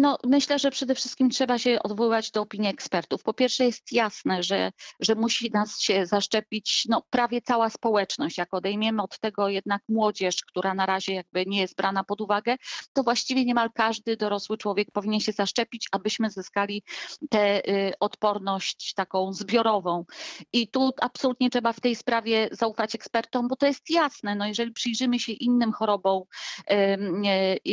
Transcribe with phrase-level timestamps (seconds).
[0.00, 3.22] No, myślę, że przede wszystkim trzeba się odwoływać do opinii ekspertów.
[3.22, 8.38] Po pierwsze jest jasne, że, że musi nas się zaszczepić no, prawie cała społeczność.
[8.38, 12.56] Jak odejmiemy od tego jednak młodzież, która na razie jakby nie jest brana pod uwagę,
[12.92, 16.82] to właściwie niemal każdy dorosły człowiek powinien się zaszczepić, abyśmy zyskali
[17.30, 20.04] tę y, odporność taką zbiorową.
[20.52, 24.34] I tu absolutnie trzeba w tej sprawie zaufać ekspertom, bo to jest jasne.
[24.34, 26.22] No, jeżeli przyjrzymy się innym chorobom
[26.70, 26.74] y,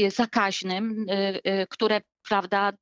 [0.05, 2.73] y, zakaźnym, y, y, które prawda,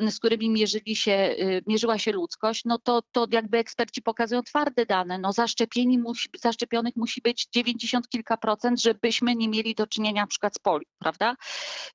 [0.00, 4.42] y, z którymi mierzyli się, y, mierzyła się ludzkość, no to, to jakby eksperci pokazują
[4.42, 5.18] twarde dane.
[5.18, 10.26] No zaszczepieni musi, zaszczepionych musi być 90 kilka procent, żebyśmy nie mieli do czynienia na
[10.26, 11.36] przykład z polio, prawda?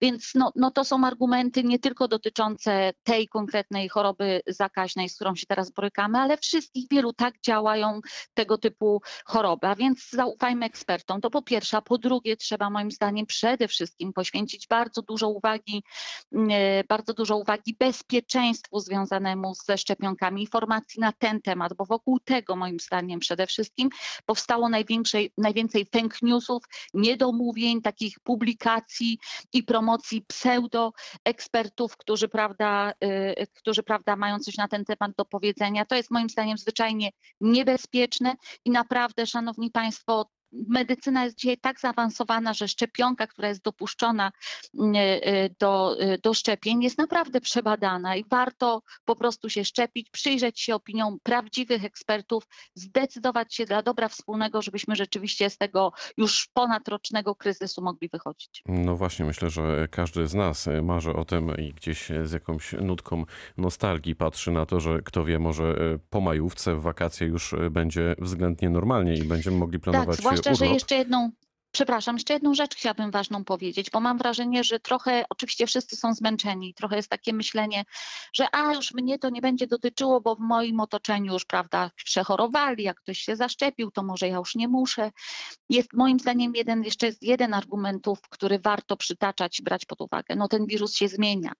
[0.01, 5.35] Więc no, no to są argumenty nie tylko dotyczące tej konkretnej choroby zakaźnej, z którą
[5.35, 7.99] się teraz borykamy, ale wszystkich wielu tak działają
[8.33, 9.67] tego typu choroby.
[9.67, 11.21] A więc zaufajmy ekspertom.
[11.21, 15.83] To po pierwsze, a po drugie trzeba moim zdaniem przede wszystkim poświęcić bardzo dużo uwagi
[16.33, 16.37] y,
[16.89, 22.79] bardzo dużo uwagi bezpieczeństwu związanemu ze szczepionkami, informacji na ten temat, bo wokół tego moim
[22.79, 23.89] zdaniem przede wszystkim
[24.25, 26.63] powstało największej, najwięcej fake newsów,
[26.93, 29.19] niedomówień, takich publikacji
[29.53, 30.91] i promocji pseudo
[31.25, 35.85] ekspertów, którzy prawda, y, którzy prawda mają coś na ten temat do powiedzenia.
[35.85, 37.09] To jest moim zdaniem zwyczajnie
[37.41, 38.35] niebezpieczne
[38.65, 44.31] i naprawdę, szanowni państwo, medycyna jest dzisiaj tak zaawansowana, że szczepionka, która jest dopuszczona
[44.79, 49.65] mm, e, e, do, e, do szczepień, jest naprawdę przebadana i warto po prostu się
[49.65, 52.43] szczepić, przyjrzeć się opiniom prawdziwych ekspertów,
[52.75, 58.63] zdecydować się dla dobra wspólnego, żebyśmy rzeczywiście z tego już ponadrocznego kryzysu mogli wychodzić.
[58.65, 63.25] No właśnie, myślę, że każdy z nas marzy o tym i gdzieś z jakąś nutką
[63.57, 65.75] nostalgii patrzy na to, że kto wie, może
[66.09, 70.73] po majówce w wakacje już będzie względnie normalnie i będziemy mogli planować tak, że urlop.
[70.73, 71.31] jeszcze jedną,
[71.71, 76.13] przepraszam, jeszcze jedną rzecz chciałabym ważną powiedzieć, bo mam wrażenie, że trochę, oczywiście wszyscy są
[76.13, 77.83] zmęczeni, trochę jest takie myślenie,
[78.33, 82.83] że a już mnie to nie będzie dotyczyło, bo w moim otoczeniu już, prawda, przechorowali,
[82.83, 85.11] jak ktoś się zaszczepił, to może ja już nie muszę.
[85.69, 90.35] Jest moim zdaniem jeden, jeszcze jest jeden argumentów, który warto przytaczać brać pod uwagę.
[90.35, 91.51] No ten wirus się zmienia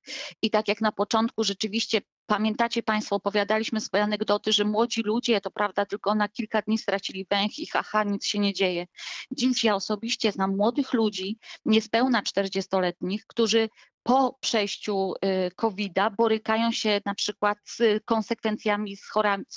[0.42, 5.52] i tak jak na początku rzeczywiście Pamiętacie Państwo, opowiadaliśmy swoje anegdoty, że młodzi ludzie, to
[5.52, 8.88] prawda, tylko na kilka dni stracili węch i haha, nic się nie dzieje.
[9.32, 13.70] Dziś ja osobiście znam młodych ludzi, niespełna 40-letnich, którzy
[14.04, 19.10] po przejściu y, COVID-a borykają się na przykład z konsekwencjami, z,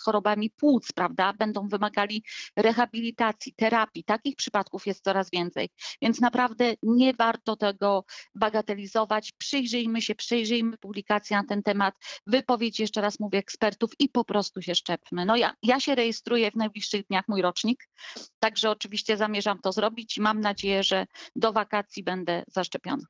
[0.05, 1.32] chorobami płuc, prawda?
[1.32, 2.25] Będą wymagali
[2.56, 4.04] rehabilitacji, terapii.
[4.04, 5.69] Takich przypadków jest coraz więcej.
[6.03, 8.04] Więc naprawdę nie warto tego
[8.34, 9.33] bagatelizować.
[9.38, 11.94] Przyjrzyjmy się, przyjrzyjmy publikacje na ten temat,
[12.27, 15.27] wypowiedzi, jeszcze raz mówię, ekspertów i po prostu się szczepmy.
[15.27, 17.88] No ja, ja się rejestruję w najbliższych dniach, mój rocznik,
[18.38, 21.06] także oczywiście zamierzam to zrobić i mam nadzieję, że
[21.37, 23.04] do wakacji będę zaszczepiona.